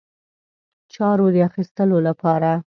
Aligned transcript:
چارو 0.93 1.27
د 1.33 1.35
اخیستلو 1.49 1.97
لپاره. 2.07 2.51